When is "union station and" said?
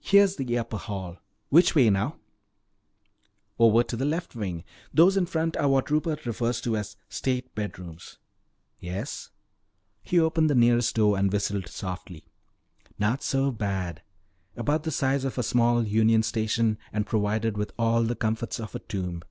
15.86-17.06